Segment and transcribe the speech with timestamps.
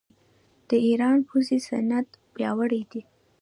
[0.69, 3.01] د ایران پوځي صنعت پیاوړی دی.